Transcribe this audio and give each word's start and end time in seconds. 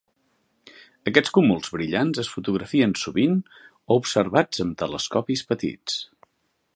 Aquest 1.11 1.29
cúmuls 1.35 1.69
brillants 1.75 2.21
es 2.23 2.31
fotografien 2.37 2.97
sovint 3.03 3.37
o 3.43 4.01
observats 4.01 4.65
amb 4.65 4.77
telescopis 4.83 5.45
petits. 5.53 6.01